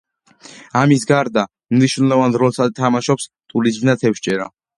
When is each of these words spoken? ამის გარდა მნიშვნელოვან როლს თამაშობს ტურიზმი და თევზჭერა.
ამის 0.79 1.03
გარდა 1.11 1.43
მნიშვნელოვან 1.75 2.33
როლს 2.45 2.59
თამაშობს 2.81 3.29
ტურიზმი 3.55 3.93
და 3.93 3.99
თევზჭერა. 4.07 4.51